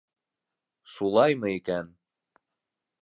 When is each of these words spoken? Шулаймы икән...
Шулаймы 0.95 1.53
икән... 1.59 1.93